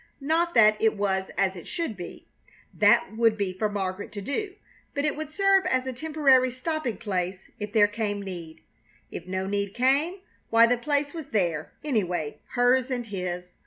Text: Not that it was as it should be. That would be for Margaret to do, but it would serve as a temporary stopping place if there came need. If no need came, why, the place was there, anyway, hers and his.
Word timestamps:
Not 0.19 0.55
that 0.55 0.81
it 0.81 0.97
was 0.97 1.29
as 1.37 1.55
it 1.55 1.67
should 1.67 1.95
be. 1.95 2.25
That 2.73 3.15
would 3.15 3.37
be 3.37 3.53
for 3.53 3.69
Margaret 3.69 4.11
to 4.13 4.21
do, 4.21 4.55
but 4.95 5.05
it 5.05 5.15
would 5.15 5.31
serve 5.31 5.63
as 5.67 5.85
a 5.85 5.93
temporary 5.93 6.49
stopping 6.49 6.97
place 6.97 7.51
if 7.59 7.71
there 7.71 7.85
came 7.85 8.19
need. 8.19 8.61
If 9.11 9.27
no 9.27 9.45
need 9.45 9.75
came, 9.75 10.21
why, 10.49 10.65
the 10.65 10.75
place 10.75 11.13
was 11.13 11.27
there, 11.29 11.71
anyway, 11.83 12.39
hers 12.55 12.89
and 12.89 13.05
his. 13.05 13.51